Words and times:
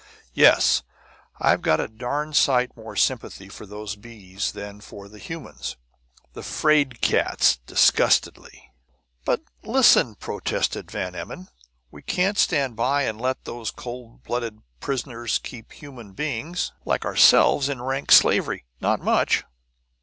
"Yes! 0.33 0.81
I've 1.39 1.61
got 1.61 1.79
a 1.79 1.87
darned 1.87 2.35
sight 2.35 2.75
more 2.75 2.95
sympathy 2.95 3.49
for 3.49 3.67
those 3.67 3.95
bees 3.95 4.53
than 4.53 4.81
for 4.81 5.07
the 5.07 5.19
humans! 5.19 5.77
The 6.33 6.41
'fraid 6.41 7.01
cats!" 7.01 7.59
disgustedly. 7.67 8.71
"But 9.25 9.43
listen," 9.61 10.15
protested 10.15 10.89
Van 10.89 11.13
Emmon. 11.13 11.49
"We 11.91 12.01
can't 12.01 12.39
stand 12.39 12.75
by 12.75 13.03
and 13.03 13.21
let 13.21 13.45
those 13.45 13.69
cold 13.69 14.23
blooded 14.23 14.63
prisoners 14.79 15.37
keep 15.37 15.71
human 15.71 16.13
beings, 16.13 16.71
like 16.83 17.05
ourselves, 17.05 17.69
in 17.69 17.79
rank 17.79 18.11
slavery! 18.11 18.65
Not 18.79 19.01
much!" 19.01 19.43